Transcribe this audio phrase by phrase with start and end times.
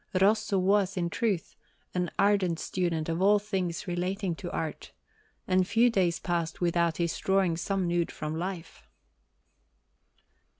[0.19, 1.55] Rosso was, in truth,
[1.93, 4.93] an ardent student of all things relating to art,
[5.47, 8.87] and few days passed without his drawing some nude from life.